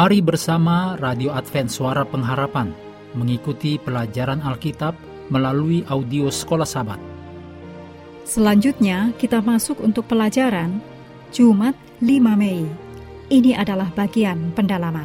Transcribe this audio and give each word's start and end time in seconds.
Mari 0.00 0.24
bersama 0.24 0.96
Radio 0.96 1.28
Advent 1.36 1.68
Suara 1.68 2.08
Pengharapan 2.08 2.72
mengikuti 3.12 3.76
pelajaran 3.76 4.40
Alkitab 4.40 4.96
melalui 5.28 5.84
audio 5.92 6.32
Sekolah 6.32 6.64
Sabat. 6.64 6.96
Selanjutnya 8.24 9.12
kita 9.20 9.44
masuk 9.44 9.76
untuk 9.84 10.08
pelajaran 10.08 10.80
Jumat 11.36 11.76
5 12.00 12.16
Mei. 12.32 12.64
Ini 13.28 13.60
adalah 13.60 13.92
bagian 13.92 14.56
pendalaman. 14.56 15.04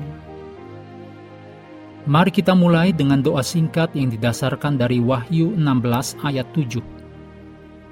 Mari 2.08 2.32
kita 2.32 2.56
mulai 2.56 2.96
dengan 2.96 3.20
doa 3.20 3.44
singkat 3.44 3.92
yang 4.00 4.08
didasarkan 4.16 4.80
dari 4.80 5.04
Wahyu 5.04 5.60
16 5.60 6.24
ayat 6.24 6.48
7. 6.56 6.80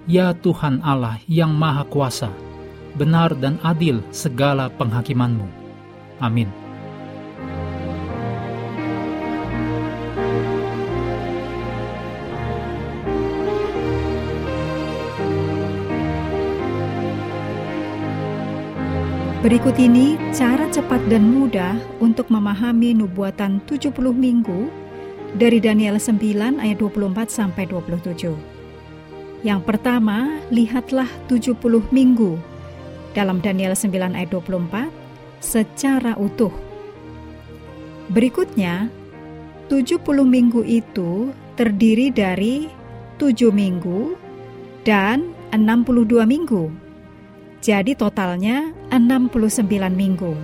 Ya 0.08 0.32
Tuhan 0.32 0.80
Allah 0.80 1.20
yang 1.28 1.52
Maha 1.52 1.84
Kuasa, 1.84 2.32
benar 2.96 3.36
dan 3.36 3.60
adil 3.60 4.00
segala 4.16 4.72
penghakimanmu. 4.72 5.52
Amin. 6.24 6.63
Berikut 19.44 19.76
ini 19.76 20.16
cara 20.32 20.72
cepat 20.72 21.04
dan 21.12 21.28
mudah 21.28 21.76
untuk 22.00 22.32
memahami 22.32 22.96
nubuatan 22.96 23.60
70 23.68 23.92
minggu 24.16 24.72
dari 25.36 25.60
Daniel 25.60 26.00
9 26.00 26.64
ayat 26.64 26.80
24 26.80 27.28
sampai 27.28 27.68
27. 27.68 28.32
Yang 29.44 29.62
pertama, 29.68 30.40
lihatlah 30.48 31.12
70 31.28 31.60
minggu 31.92 32.40
dalam 33.12 33.44
Daniel 33.44 33.76
9 33.76 34.16
ayat 34.16 34.32
24 34.32 34.88
secara 35.44 36.16
utuh. 36.16 36.56
Berikutnya, 38.16 38.88
70 39.68 40.24
minggu 40.24 40.64
itu 40.64 41.36
terdiri 41.60 42.16
dari 42.16 42.72
7 43.20 43.52
minggu 43.52 44.16
dan 44.88 45.36
62 45.52 46.24
minggu 46.24 46.93
jadi 47.64 47.96
totalnya 47.96 48.76
69 48.92 49.72
minggu. 49.96 50.36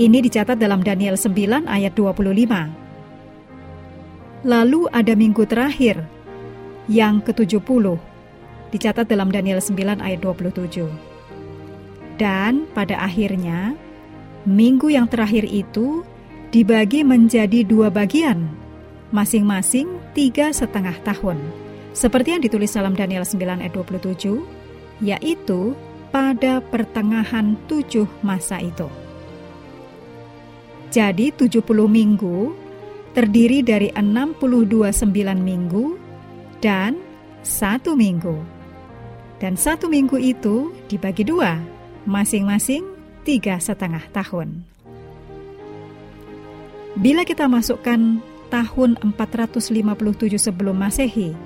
Ini 0.00 0.18
dicatat 0.24 0.56
dalam 0.56 0.80
Daniel 0.80 1.20
9 1.20 1.68
ayat 1.68 1.92
25. 1.92 4.48
Lalu 4.48 4.80
ada 4.88 5.12
minggu 5.12 5.44
terakhir, 5.44 6.00
yang 6.88 7.20
ke-70, 7.20 8.00
dicatat 8.72 9.04
dalam 9.04 9.28
Daniel 9.28 9.60
9 9.60 10.00
ayat 10.00 10.24
27. 10.24 10.88
Dan 12.16 12.64
pada 12.72 12.96
akhirnya, 13.04 13.76
minggu 14.48 14.88
yang 14.88 15.04
terakhir 15.04 15.44
itu 15.44 16.00
dibagi 16.48 17.04
menjadi 17.04 17.60
dua 17.60 17.92
bagian, 17.92 18.48
masing-masing 19.12 20.00
tiga 20.16 20.48
setengah 20.48 20.96
tahun. 21.04 21.36
Seperti 21.92 22.38
yang 22.38 22.40
ditulis 22.40 22.72
dalam 22.72 22.96
Daniel 22.96 23.26
9 23.26 23.60
ayat 23.60 23.74
27, 23.74 24.40
yaitu 25.04 25.76
pada 26.08 26.60
pertengahan 26.64 27.56
tujuh 27.68 28.08
masa 28.24 28.60
itu. 28.60 28.88
Jadi 30.88 31.30
70 31.36 31.60
minggu 31.84 32.56
terdiri 33.12 33.60
dari 33.60 33.92
62 33.92 34.88
sembilan 34.88 35.38
minggu 35.38 35.84
dan 36.64 36.96
satu 37.44 37.92
minggu. 37.92 38.36
Dan 39.38 39.54
satu 39.54 39.86
minggu 39.86 40.18
itu 40.18 40.74
dibagi 40.90 41.22
dua, 41.22 41.62
masing-masing 42.08 42.82
tiga 43.22 43.60
setengah 43.62 44.02
tahun. 44.10 44.66
Bila 46.98 47.22
kita 47.22 47.46
masukkan 47.46 48.18
tahun 48.50 48.98
457 49.14 50.34
sebelum 50.34 50.74
masehi 50.74 51.36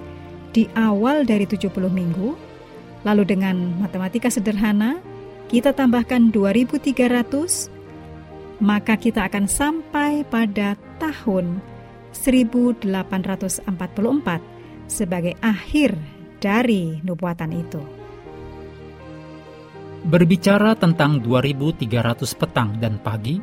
di 0.55 0.65
awal 0.73 1.29
dari 1.29 1.45
70 1.45 1.69
minggu, 1.93 2.33
Lalu 3.03 3.23
dengan 3.27 3.83
matematika 3.83 4.31
sederhana, 4.31 5.03
kita 5.51 5.75
tambahkan 5.75 6.31
2300, 6.31 8.63
maka 8.63 8.95
kita 8.95 9.27
akan 9.27 9.51
sampai 9.51 10.23
pada 10.23 10.79
tahun 11.03 11.59
1844 12.15 12.87
sebagai 14.87 15.35
akhir 15.43 15.99
dari 16.39 17.03
nubuatan 17.03 17.51
itu. 17.51 17.83
Berbicara 20.03 20.75
tentang 20.75 21.23
2300 21.23 22.39
petang 22.39 22.75
dan 22.79 22.99
pagi, 22.99 23.39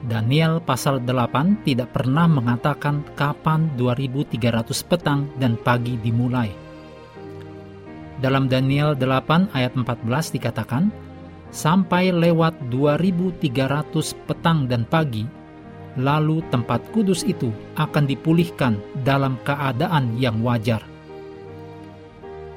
Daniel 0.00 0.64
pasal 0.64 1.04
8 1.04 1.64
tidak 1.64 1.92
pernah 1.92 2.24
mengatakan 2.24 3.04
kapan 3.12 3.76
2300 3.76 4.88
petang 4.88 5.28
dan 5.36 5.60
pagi 5.60 6.00
dimulai 6.00 6.69
dalam 8.20 8.52
Daniel 8.52 8.92
8 8.92 9.56
ayat 9.56 9.72
14 9.72 10.36
dikatakan, 10.36 10.92
sampai 11.50 12.12
lewat 12.12 12.52
2300 12.68 14.14
petang 14.28 14.68
dan 14.68 14.84
pagi, 14.84 15.24
lalu 15.98 16.44
tempat 16.52 16.84
kudus 16.94 17.26
itu 17.26 17.50
akan 17.74 18.04
dipulihkan 18.06 18.78
dalam 19.02 19.40
keadaan 19.42 20.14
yang 20.20 20.38
wajar. 20.44 20.84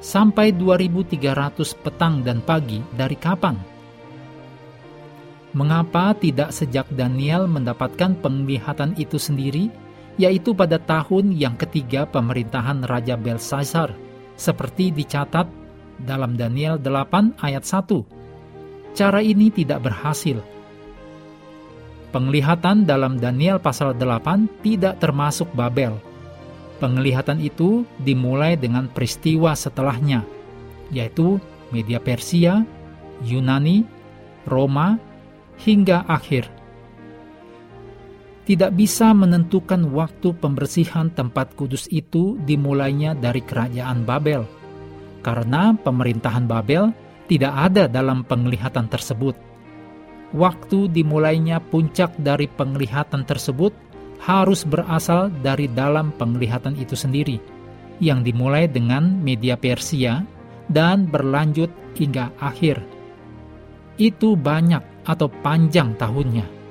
Sampai 0.04 0.52
2300 0.52 1.72
petang 1.80 2.20
dan 2.20 2.44
pagi 2.44 2.84
dari 2.92 3.16
kapan? 3.16 3.56
Mengapa 5.56 6.12
tidak 6.18 6.52
sejak 6.52 6.84
Daniel 6.92 7.48
mendapatkan 7.48 8.12
penglihatan 8.20 8.92
itu 9.00 9.16
sendiri, 9.16 9.72
yaitu 10.20 10.52
pada 10.52 10.76
tahun 10.76 11.32
yang 11.32 11.56
ketiga 11.56 12.04
pemerintahan 12.04 12.84
Raja 12.84 13.16
Belshazzar 13.16 14.03
seperti 14.34 14.90
dicatat 14.90 15.46
dalam 16.02 16.34
Daniel 16.34 16.78
8 16.78 17.38
ayat 17.38 17.62
1. 17.62 18.94
Cara 18.94 19.20
ini 19.22 19.50
tidak 19.50 19.86
berhasil. 19.86 20.38
Penglihatan 22.14 22.86
dalam 22.86 23.18
Daniel 23.18 23.58
pasal 23.58 23.98
8 23.98 24.62
tidak 24.62 25.02
termasuk 25.02 25.50
Babel. 25.50 25.98
Penglihatan 26.78 27.42
itu 27.42 27.82
dimulai 28.02 28.54
dengan 28.54 28.86
peristiwa 28.90 29.54
setelahnya, 29.54 30.22
yaitu 30.94 31.42
media 31.74 31.98
Persia, 31.98 32.62
Yunani, 33.22 33.82
Roma, 34.46 34.98
hingga 35.58 36.06
akhir 36.06 36.50
tidak 38.44 38.76
bisa 38.76 39.16
menentukan 39.16 39.88
waktu 39.88 40.36
pembersihan 40.36 41.08
tempat 41.08 41.56
kudus 41.56 41.88
itu 41.88 42.36
dimulainya 42.44 43.16
dari 43.16 43.40
kerajaan 43.40 44.04
Babel, 44.04 44.44
karena 45.24 45.72
pemerintahan 45.72 46.44
Babel 46.44 46.92
tidak 47.24 47.52
ada 47.56 47.88
dalam 47.88 48.20
penglihatan 48.28 48.92
tersebut. 48.92 49.32
Waktu 50.36 50.92
dimulainya 50.92 51.56
puncak 51.56 52.12
dari 52.20 52.44
penglihatan 52.44 53.24
tersebut 53.24 53.72
harus 54.20 54.68
berasal 54.68 55.32
dari 55.40 55.64
dalam 55.72 56.12
penglihatan 56.12 56.76
itu 56.76 56.92
sendiri, 56.92 57.40
yang 57.96 58.20
dimulai 58.20 58.68
dengan 58.68 59.24
media 59.24 59.56
Persia 59.56 60.20
dan 60.68 61.08
berlanjut 61.08 61.72
hingga 61.96 62.28
akhir. 62.36 62.84
Itu 63.96 64.36
banyak 64.36 65.08
atau 65.08 65.30
panjang 65.30 65.96
tahunnya 65.96 66.63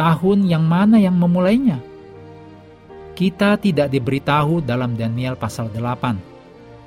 tahun 0.00 0.48
yang 0.48 0.64
mana 0.64 0.96
yang 0.96 1.12
memulainya? 1.12 1.76
Kita 3.12 3.60
tidak 3.60 3.92
diberitahu 3.92 4.64
dalam 4.64 4.96
Daniel 4.96 5.36
pasal 5.36 5.68
8, 5.68 6.16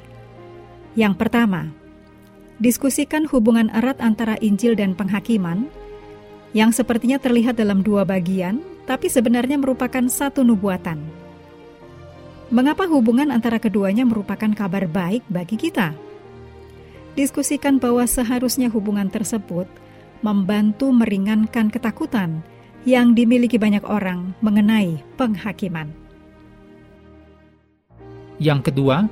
Yang 0.92 1.16
pertama, 1.16 1.72
diskusikan 2.60 3.24
hubungan 3.32 3.72
erat 3.72 3.96
antara 4.04 4.36
Injil 4.44 4.76
dan 4.76 4.92
penghakiman 4.92 5.72
yang 6.52 6.68
sepertinya 6.68 7.16
terlihat 7.16 7.56
dalam 7.56 7.80
dua 7.80 8.04
bagian, 8.04 8.60
tapi 8.84 9.08
sebenarnya 9.08 9.56
merupakan 9.56 10.04
satu 10.04 10.44
nubuatan. 10.44 11.15
Mengapa 12.46 12.86
hubungan 12.86 13.34
antara 13.34 13.58
keduanya 13.58 14.06
merupakan 14.06 14.46
kabar 14.54 14.86
baik 14.86 15.26
bagi 15.26 15.58
kita? 15.58 15.98
Diskusikan 17.18 17.82
bahwa 17.82 18.06
seharusnya 18.06 18.70
hubungan 18.70 19.10
tersebut 19.10 19.66
membantu 20.22 20.94
meringankan 20.94 21.74
ketakutan 21.74 22.46
yang 22.86 23.18
dimiliki 23.18 23.58
banyak 23.58 23.82
orang 23.82 24.30
mengenai 24.38 25.02
penghakiman. 25.18 25.90
Yang 28.38 28.70
kedua, 28.70 29.10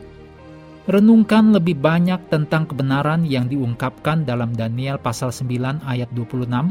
renungkan 0.87 1.51
lebih 1.51 1.75
banyak 1.75 2.31
tentang 2.31 2.71
kebenaran 2.71 3.27
yang 3.27 3.51
diungkapkan 3.51 4.23
dalam 4.23 4.55
Daniel 4.55 5.03
pasal 5.03 5.35
9 5.35 5.83
ayat 5.83 6.07
26 6.15 6.71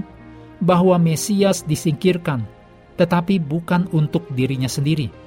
bahwa 0.63 0.95
Mesias 0.95 1.67
disingkirkan, 1.67 2.47
tetapi 2.95 3.35
bukan 3.43 3.91
untuk 3.91 4.31
dirinya 4.31 4.71
sendiri 4.71 5.22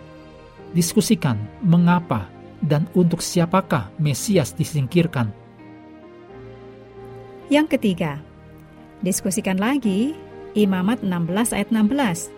Diskusikan 0.74 1.38
mengapa 1.62 2.26
dan 2.64 2.88
untuk 2.96 3.22
siapakah 3.22 3.92
Mesias 4.00 4.50
disingkirkan. 4.56 5.30
Yang 7.46 7.78
ketiga, 7.78 8.18
diskusikan 9.04 9.60
lagi 9.60 10.18
Imamat 10.56 11.04
16 11.04 11.54
ayat 11.54 11.68
16. 11.70 12.32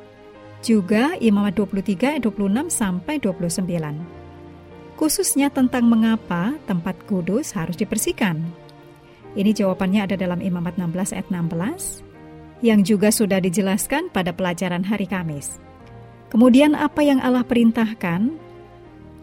Juga 0.60 1.14
Imamat 1.22 1.54
23 1.54 2.18
ayat 2.18 2.22
26 2.26 2.68
sampai 2.68 3.22
29. 3.22 3.62
Khususnya 4.98 5.48
tentang 5.54 5.86
mengapa 5.86 6.58
tempat 6.66 6.98
kudus 7.06 7.54
harus 7.54 7.78
dibersihkan. 7.78 8.42
Ini 9.38 9.54
jawabannya 9.54 10.10
ada 10.10 10.16
dalam 10.18 10.42
Imamat 10.42 10.74
16 10.76 11.14
ayat 11.14 11.28
16 11.30 12.02
yang 12.58 12.82
juga 12.82 13.14
sudah 13.14 13.38
dijelaskan 13.38 14.10
pada 14.10 14.34
pelajaran 14.34 14.82
hari 14.82 15.06
Kamis. 15.06 15.62
Kemudian 16.28 16.76
apa 16.76 17.00
yang 17.00 17.24
Allah 17.24 17.40
perintahkan 17.44 18.36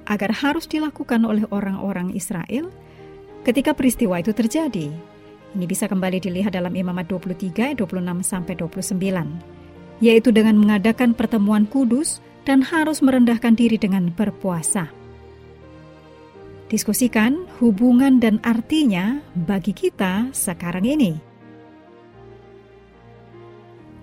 agar 0.09 0.31
harus 0.33 0.65
dilakukan 0.65 1.21
oleh 1.25 1.45
orang-orang 1.53 2.13
Israel 2.17 2.73
ketika 3.45 3.77
peristiwa 3.77 4.17
itu 4.17 4.33
terjadi? 4.33 4.89
Ini 5.55 5.65
bisa 5.69 5.87
kembali 5.87 6.19
dilihat 6.19 6.51
dalam 6.51 6.73
Imamat 6.73 7.07
23, 7.07 7.77
26 7.79 8.25
sampai 8.25 8.53
29, 8.59 10.03
yaitu 10.03 10.33
dengan 10.33 10.59
mengadakan 10.59 11.15
pertemuan 11.15 11.63
kudus 11.69 12.19
dan 12.43 12.59
harus 12.59 12.99
merendahkan 12.99 13.55
diri 13.55 13.79
dengan 13.79 14.11
berpuasa. 14.11 14.91
Diskusikan 16.65 17.45
hubungan 17.61 18.17
dan 18.17 18.41
artinya 18.41 19.21
bagi 19.37 19.71
kita 19.71 20.33
sekarang 20.33 20.83
ini. 20.83 21.13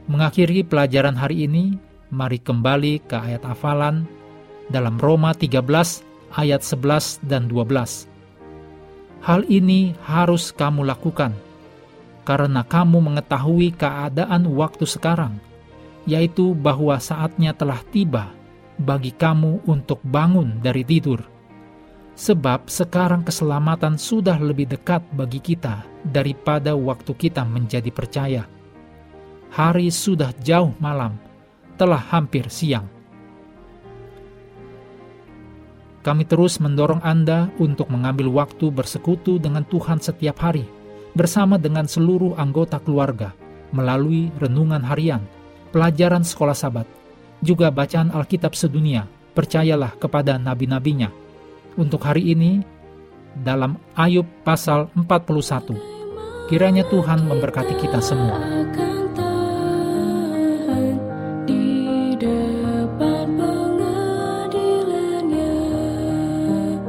Mengakhiri 0.07 0.63
pelajaran 0.65 1.19
hari 1.19 1.51
ini, 1.51 1.77
mari 2.13 2.37
kembali 2.37 3.09
ke 3.09 3.17
ayat 3.17 3.41
hafalan 3.49 4.05
dalam 4.69 5.01
Roma 5.01 5.33
13 5.33 5.65
ayat 6.37 6.61
11 6.61 7.25
dan 7.25 7.49
12 7.49 8.13
Hal 9.23 9.47
ini 9.49 9.97
harus 10.03 10.53
kamu 10.53 10.83
lakukan, 10.83 11.33
karena 12.27 12.67
kamu 12.67 12.99
mengetahui 13.01 13.71
keadaan 13.71 14.51
waktu 14.51 14.83
sekarang, 14.83 15.39
yaitu 16.05 16.53
bahwa 16.59 16.99
saatnya 16.99 17.55
telah 17.55 17.79
tiba 17.95 18.35
bagi 18.83 19.15
kamu 19.15 19.63
untuk 19.65 20.03
bangun 20.03 20.59
dari 20.59 20.83
tidur. 20.83 21.23
Sebab 22.19 22.67
sekarang 22.67 23.23
keselamatan 23.23 23.95
sudah 23.95 24.37
lebih 24.43 24.69
dekat 24.75 25.07
bagi 25.15 25.39
kita 25.39 25.87
daripada 26.03 26.75
waktu 26.75 27.15
kita 27.15 27.47
menjadi 27.47 27.89
percaya. 27.95 28.43
Hari 29.55 29.87
sudah 29.87 30.35
jauh 30.43 30.75
malam, 30.83 31.15
telah 31.83 31.99
hampir 31.99 32.47
siang. 32.47 32.87
Kami 36.07 36.23
terus 36.31 36.63
mendorong 36.63 37.03
Anda 37.03 37.51
untuk 37.59 37.91
mengambil 37.91 38.31
waktu 38.31 38.71
bersekutu 38.71 39.43
dengan 39.43 39.67
Tuhan 39.67 39.99
setiap 39.99 40.39
hari, 40.39 40.63
bersama 41.19 41.59
dengan 41.59 41.91
seluruh 41.91 42.39
anggota 42.39 42.79
keluarga, 42.79 43.35
melalui 43.75 44.31
renungan 44.39 44.87
harian, 44.87 45.27
pelajaran 45.75 46.23
sekolah 46.23 46.55
sabat, 46.55 46.87
juga 47.43 47.75
bacaan 47.75 48.15
Alkitab 48.15 48.55
sedunia, 48.55 49.11
percayalah 49.35 49.99
kepada 49.99 50.39
nabi-nabinya. 50.39 51.11
Untuk 51.75 52.07
hari 52.07 52.31
ini, 52.31 52.63
dalam 53.35 53.75
Ayub 53.99 54.27
pasal 54.47 54.87
41, 54.95 56.47
kiranya 56.47 56.87
Tuhan 56.87 57.27
memberkati 57.27 57.75
kita 57.83 57.99
semua. 57.99 58.39